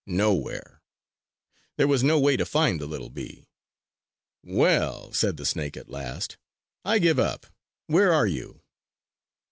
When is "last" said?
5.91-6.37